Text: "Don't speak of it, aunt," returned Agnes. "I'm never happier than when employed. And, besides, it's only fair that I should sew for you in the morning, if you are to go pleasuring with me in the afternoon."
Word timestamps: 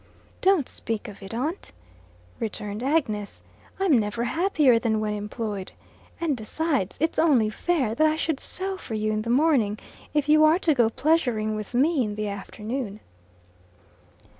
"Don't 0.41 0.67
speak 0.67 1.07
of 1.07 1.21
it, 1.21 1.31
aunt," 1.31 1.71
returned 2.39 2.81
Agnes. 2.81 3.43
"I'm 3.79 3.99
never 3.99 4.23
happier 4.23 4.79
than 4.79 4.99
when 4.99 5.13
employed. 5.13 5.73
And, 6.19 6.35
besides, 6.35 6.97
it's 6.99 7.19
only 7.19 7.51
fair 7.51 7.93
that 7.93 8.07
I 8.07 8.15
should 8.15 8.39
sew 8.39 8.77
for 8.77 8.95
you 8.95 9.11
in 9.11 9.21
the 9.21 9.29
morning, 9.29 9.77
if 10.11 10.27
you 10.27 10.43
are 10.43 10.57
to 10.57 10.73
go 10.73 10.89
pleasuring 10.89 11.55
with 11.55 11.75
me 11.75 12.03
in 12.03 12.15
the 12.15 12.29
afternoon." 12.29 12.99